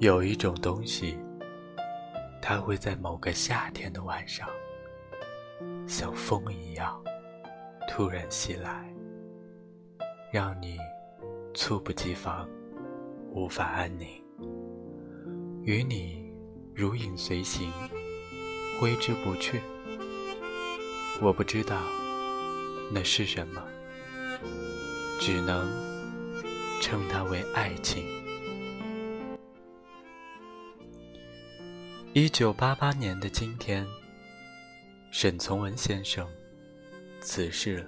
[0.00, 1.18] 有一种东西，
[2.40, 4.48] 它会在某个夏天的晚上，
[5.86, 6.98] 像风一样
[7.86, 8.90] 突然袭来，
[10.32, 10.78] 让你
[11.52, 12.48] 猝不及防，
[13.30, 14.08] 无法安宁，
[15.64, 16.32] 与你
[16.74, 17.70] 如影随形，
[18.80, 19.60] 挥之不去。
[21.20, 21.76] 我不知道
[22.90, 23.62] 那是什么，
[25.20, 25.68] 只能
[26.80, 28.19] 称它为爱情。
[32.12, 33.86] 一九八八年的今天，
[35.12, 36.28] 沈从文先生
[37.20, 37.86] 辞世了。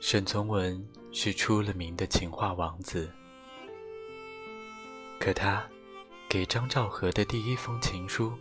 [0.00, 0.80] 沈从文
[1.12, 3.10] 是出了名的情话王子，
[5.18, 5.68] 可他
[6.28, 8.32] 给张兆和的第一封情书，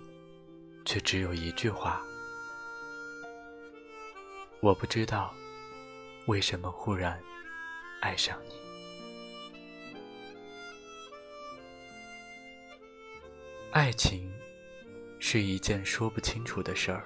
[0.86, 2.06] 却只有一句话
[4.62, 5.34] ：“我不知道
[6.28, 7.20] 为什么忽然
[8.02, 8.54] 爱上你。”
[13.76, 14.32] 爱情
[15.20, 17.04] 是一件说不清楚的事儿。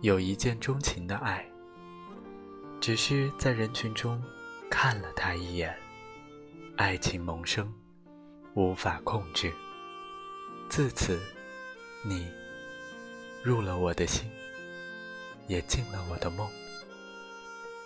[0.00, 1.46] 有一见钟情的爱，
[2.80, 4.18] 只是在人群中
[4.70, 5.78] 看了他一眼，
[6.78, 7.70] 爱情萌生，
[8.54, 9.52] 无法控制。
[10.70, 11.20] 自此，
[12.02, 12.26] 你
[13.42, 14.30] 入了我的心，
[15.46, 16.48] 也进了我的梦。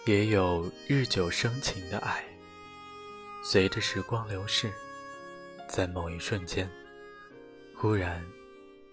[0.06, 2.24] 也有日久生情的爱，
[3.42, 4.72] 随着时光流逝。
[5.72, 6.70] 在某一瞬间，
[7.74, 8.22] 忽然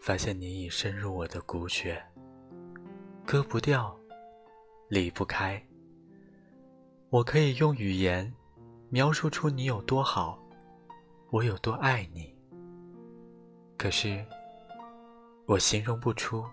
[0.02, 2.02] 发现你已深入我的骨血，
[3.26, 3.94] 割不掉，
[4.88, 5.62] 离不开。
[7.10, 8.34] 我可以用语言
[8.88, 10.42] 描述出你有多好，
[11.32, 12.34] 我有多爱你。
[13.78, 14.26] 可是，
[15.48, 16.46] 我形容不出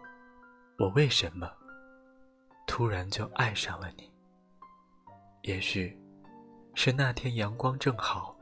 [0.77, 1.49] 我为什么
[2.67, 4.13] 突然就爱上了你。
[5.43, 5.97] 也许
[6.75, 8.36] 是那天阳光正好。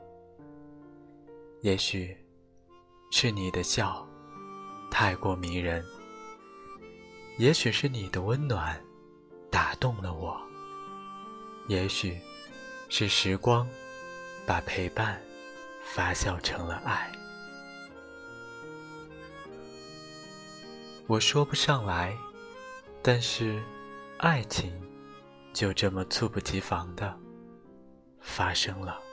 [1.65, 2.15] 也许
[3.09, 4.07] 是你的笑
[4.91, 5.83] 太过迷人，
[7.39, 8.79] 也许是你的温暖
[9.49, 10.39] 打动了我，
[11.67, 12.21] 也许
[12.87, 13.67] 是时光
[14.45, 15.19] 把陪伴
[15.83, 17.11] 发酵成了爱。
[21.07, 22.15] 我说不上来，
[23.01, 23.59] 但是
[24.19, 24.71] 爱情
[25.51, 27.19] 就这么猝不及防的
[28.21, 29.04] 发生了。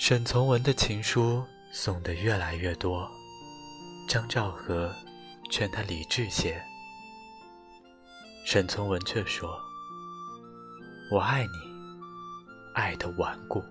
[0.00, 3.06] 沈从文的情书送的越来越多，
[4.08, 4.90] 张兆和
[5.50, 6.58] 劝他理智些，
[8.46, 9.60] 沈从文却说
[11.12, 11.52] ：“我爱你，
[12.74, 13.62] 爱的顽固。”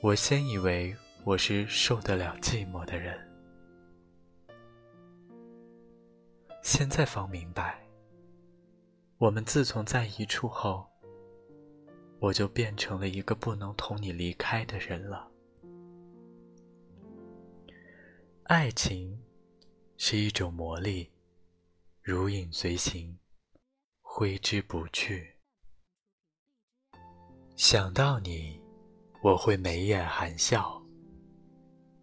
[0.00, 3.18] 我先以为我是受得了寂寞的人，
[6.62, 7.84] 现在方明白，
[9.18, 10.88] 我们自从在一处后。
[12.18, 15.30] 我就变成了一个不能同你离开的人了。
[18.44, 19.20] 爱情
[19.96, 21.10] 是一种魔力，
[22.02, 23.18] 如影随形，
[24.00, 25.34] 挥之不去。
[27.56, 28.60] 想到你，
[29.22, 30.80] 我会眉眼含笑；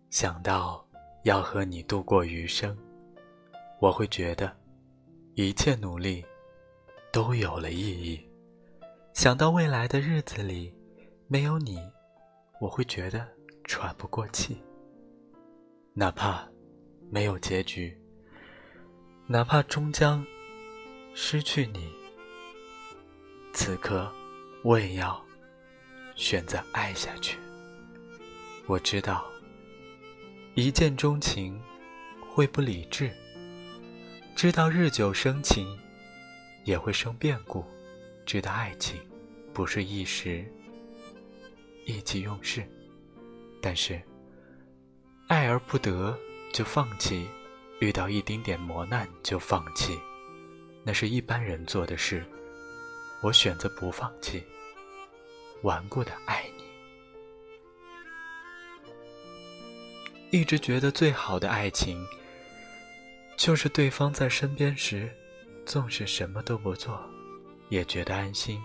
[0.10, 0.86] 想到
[1.24, 2.78] 要和你度过余生，
[3.80, 4.56] 我会觉得
[5.36, 6.26] 一切努力
[7.12, 8.33] 都有了意义。
[9.14, 10.74] 想到未来的日子里
[11.28, 11.80] 没有你，
[12.60, 13.26] 我会觉得
[13.64, 14.58] 喘不过气。
[15.94, 16.48] 哪怕
[17.12, 17.96] 没有结局，
[19.28, 20.26] 哪怕终将
[21.14, 21.94] 失去你，
[23.54, 24.12] 此刻
[24.64, 25.24] 我也要
[26.16, 27.38] 选择爱下去。
[28.66, 29.24] 我知道，
[30.56, 31.62] 一见钟情
[32.20, 33.12] 会不理智，
[34.36, 35.68] 知道日久生情
[36.64, 37.64] 也会生变故。
[38.26, 39.02] 知道爱情
[39.54, 40.46] 不是一时
[41.86, 42.66] 意气用事，
[43.62, 44.02] 但是
[45.28, 46.18] 爱而不得
[46.54, 47.28] 就放弃，
[47.80, 50.00] 遇到一丁点磨难就放弃，
[50.84, 52.26] 那是一般人做的事。
[53.22, 54.44] 我选择不放弃，
[55.62, 56.64] 顽固的爱你。
[60.38, 62.04] 一直觉得最好的爱情，
[63.38, 65.10] 就是对方在身边时，
[65.66, 67.02] 纵使什么都不做。
[67.70, 68.62] 也觉得安心，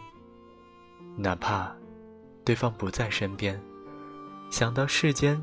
[1.16, 1.74] 哪怕
[2.44, 3.60] 对方不在身边，
[4.50, 5.42] 想到世间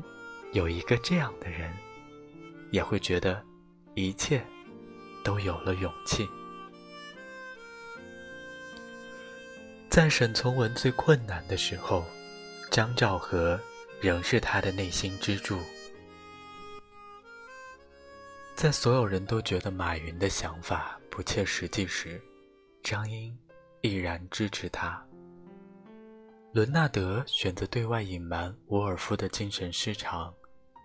[0.52, 1.72] 有一个这样的人，
[2.70, 3.44] 也会觉得
[3.94, 4.44] 一切
[5.24, 6.28] 都有了勇气。
[9.88, 12.04] 在沈从文最困难的时候，
[12.70, 13.58] 张兆和
[14.00, 15.58] 仍是他的内心支柱。
[18.54, 22.20] 在所有人都觉得马云的想法不切实际时，
[22.82, 23.36] 张英
[23.86, 25.00] 毅然支持他。
[26.52, 30.34] 伦纳德选择对外隐瞒沃尔夫的精神失常，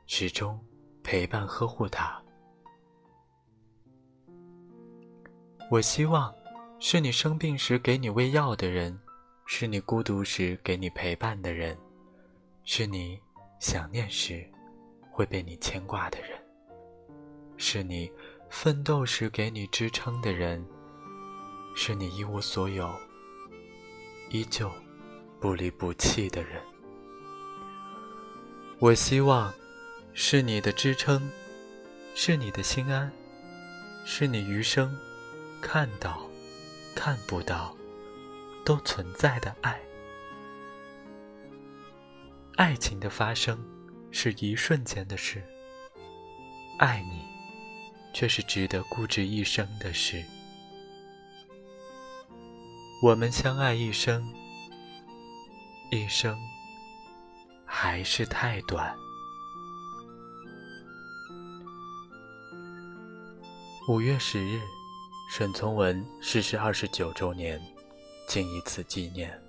[0.05, 0.59] 始终
[1.01, 2.21] 陪伴呵护他。
[5.69, 6.33] 我希望，
[6.79, 8.99] 是你生病时给你喂药的人，
[9.45, 11.77] 是你孤独时给你陪伴的人，
[12.65, 13.17] 是你
[13.59, 14.45] 想念时
[15.09, 16.37] 会被你牵挂的人，
[17.55, 18.11] 是你
[18.49, 20.65] 奋斗时给你支撑的人，
[21.75, 22.93] 是你一无所有
[24.29, 24.71] 依旧
[25.39, 26.61] 不离不弃的人。
[28.79, 29.53] 我希望，
[30.13, 31.29] 是你的支撑，
[32.15, 33.11] 是你的心安，
[34.05, 34.97] 是你余生。
[35.61, 36.27] 看到，
[36.95, 37.77] 看不到，
[38.65, 39.79] 都存在的爱。
[42.55, 43.63] 爱情的发生
[44.11, 45.43] 是一瞬间的事，
[46.79, 47.21] 爱你，
[48.13, 50.23] 却是值得固执一生的事。
[53.01, 54.23] 我们相爱一生，
[55.89, 56.37] 一生
[57.65, 58.95] 还是太短。
[63.89, 64.61] 五月十日。
[65.31, 67.57] 沈从文逝世二十九周年，
[68.27, 69.41] 谨以此纪念。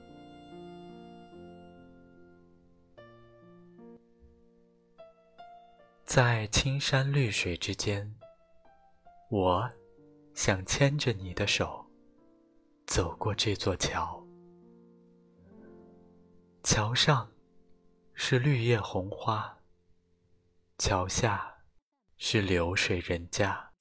[6.04, 8.14] 在青山绿水之间，
[9.28, 9.68] 我
[10.34, 11.81] 想牵着你的手，
[12.92, 14.22] 走过这座桥。
[16.62, 17.26] 桥上
[18.12, 19.56] 是绿叶红花，
[20.76, 21.56] 桥下
[22.18, 23.72] 是流水人家。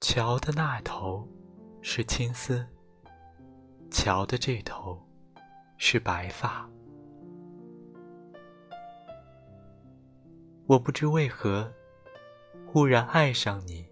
[0.00, 1.28] 桥的那头
[1.82, 2.64] 是青丝，
[3.90, 5.04] 桥的这头
[5.78, 6.70] 是白发。
[10.68, 11.68] 我不知为何
[12.68, 13.84] 忽然爱上你，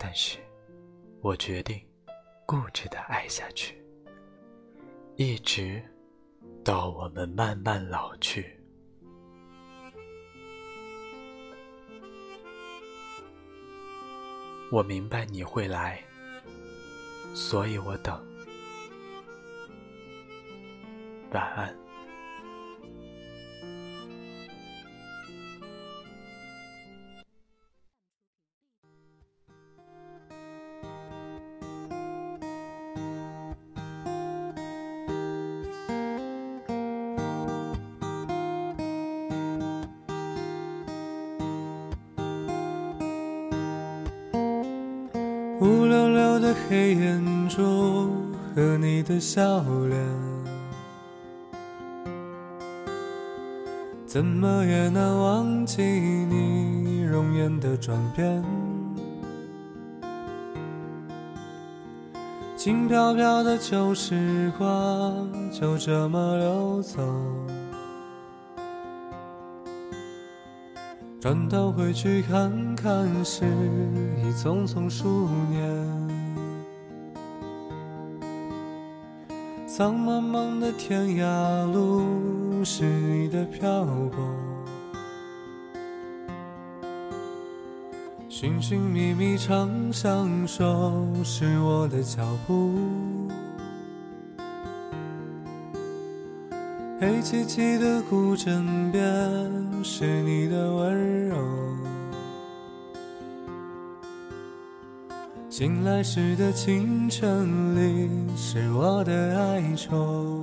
[0.00, 0.38] 但是
[1.20, 1.78] 我决定
[2.52, 3.82] 固执的爱下去，
[5.16, 5.82] 一直
[6.62, 8.60] 到我们慢慢老去。
[14.70, 16.04] 我明白你会来，
[17.32, 18.22] 所以我等。
[21.30, 21.81] 晚安。
[45.62, 48.10] 乌溜溜的黑眼珠
[48.52, 49.96] 和你的笑脸，
[54.04, 58.42] 怎么也难忘记你容颜的转变。
[62.56, 67.00] 轻飘飘的旧时光就这么流走。
[71.22, 73.44] 转头回去看看，时
[74.20, 76.08] 已匆匆数年。
[79.68, 84.18] 苍茫茫的天涯路，是你的漂泊；
[88.28, 92.74] 寻寻觅觅长相守，是我的脚步。
[97.00, 99.02] 黑漆漆的古镇边，
[99.82, 101.21] 是你的温柔；
[105.52, 110.42] 醒来时的清晨里，是我的哀愁。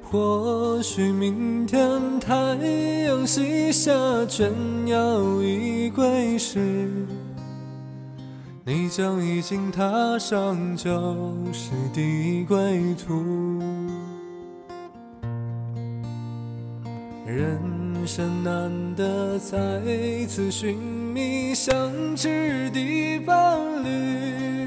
[0.00, 2.32] 或许明天太
[3.08, 3.90] 阳西下，
[4.28, 4.52] 倦
[4.84, 6.88] 鸟已归时。
[8.64, 10.92] 你将已经踏上旧
[11.52, 13.60] 时的归途，
[17.26, 17.58] 人
[18.06, 19.58] 生难得再
[20.28, 20.78] 次寻
[21.12, 24.66] 觅相知的伴侣，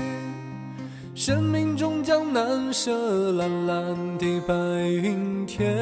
[1.15, 5.75] 生命终将难舍蓝蓝的白云天，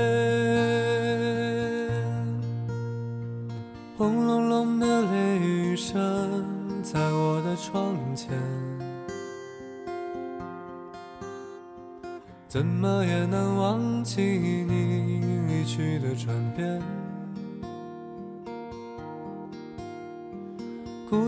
[3.97, 6.45] 轰隆隆的雷雨声。
[6.81, 8.29] 在我的窗前，
[12.47, 17.02] 怎么也难忘记你离去的转变。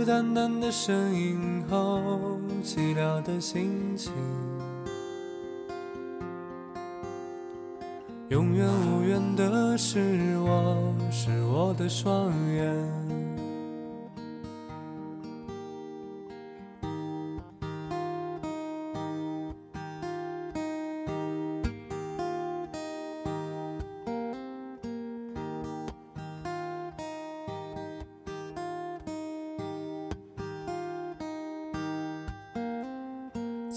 [0.05, 1.99] 淡淡的身影后，
[2.63, 4.13] 寂寥的心情，
[8.29, 13.14] 永远无缘的是我，是我的双眼。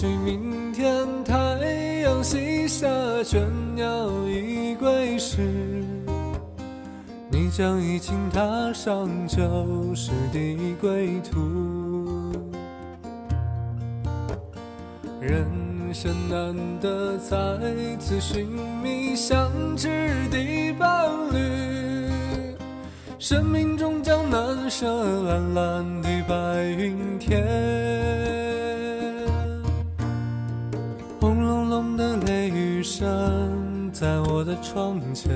[0.00, 1.34] 许明天太
[2.04, 2.86] 阳西下，
[3.24, 3.40] 倦
[3.74, 5.40] 鸟已归时，
[7.28, 11.40] 你将已经踏上旧时的归途。
[15.20, 15.44] 人
[15.92, 17.36] 生难得再
[17.98, 18.46] 次寻
[18.80, 19.88] 觅相知
[20.30, 20.38] 的
[20.78, 22.54] 伴侣，
[23.18, 24.86] 生命终将难舍
[25.24, 27.87] 蓝蓝的白云天。
[32.78, 35.32] 雨声在我的窗前，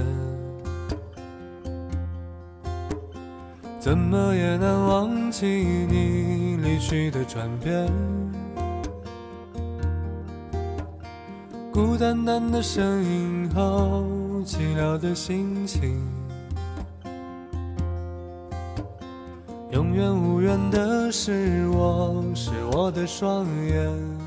[3.80, 7.90] 怎么也难忘记你离去的转变。
[11.72, 14.04] 孤单单的身影后，
[14.44, 16.00] 寂寥的心情。
[19.72, 24.21] 永远无缘的是我，是我的双眼。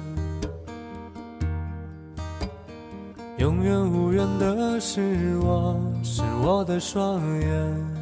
[3.46, 7.95] 永远无缘的是我，是我的双眼。